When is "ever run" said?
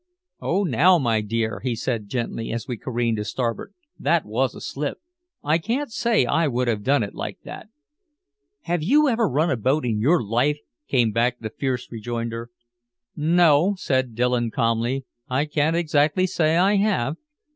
9.07-9.51